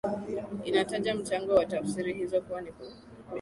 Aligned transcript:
inataja 0.63 1.15
mchango 1.15 1.53
wa 1.55 1.65
tafsiri 1.65 2.13
hizo 2.13 2.41
kuwa 2.41 2.61
ni 2.61 2.71
kukuza 2.71 2.93